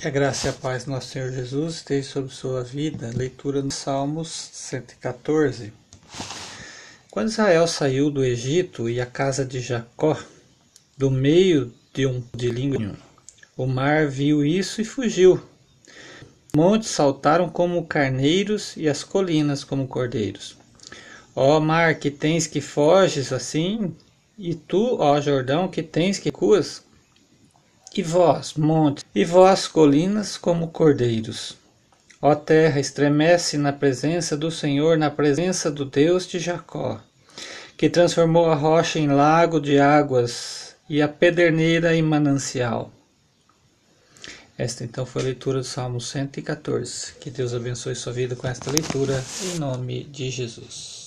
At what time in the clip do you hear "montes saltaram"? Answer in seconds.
16.56-17.50